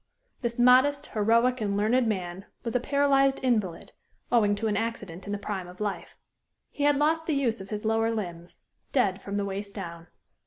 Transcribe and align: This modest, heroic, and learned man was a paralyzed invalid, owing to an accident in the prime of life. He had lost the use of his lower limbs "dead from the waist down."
This 0.41 0.57
modest, 0.57 1.11
heroic, 1.13 1.61
and 1.61 1.77
learned 1.77 2.07
man 2.07 2.45
was 2.63 2.75
a 2.75 2.79
paralyzed 2.79 3.39
invalid, 3.43 3.91
owing 4.31 4.55
to 4.55 4.65
an 4.65 4.75
accident 4.75 5.27
in 5.27 5.31
the 5.31 5.37
prime 5.37 5.67
of 5.67 5.79
life. 5.79 6.17
He 6.71 6.85
had 6.85 6.95
lost 6.97 7.27
the 7.27 7.35
use 7.35 7.61
of 7.61 7.69
his 7.69 7.85
lower 7.85 8.09
limbs 8.11 8.61
"dead 8.91 9.21
from 9.21 9.37
the 9.37 9.45
waist 9.45 9.75
down." 9.75 10.07